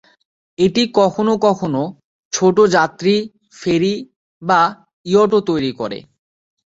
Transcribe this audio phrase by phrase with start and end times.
[0.59, 1.83] এটি কখনও কখনও
[2.33, 3.15] ছোট যাত্রী
[3.53, 3.93] ফেরি
[4.41, 4.61] বা
[5.05, 5.99] ইয়টও তৈরি করে।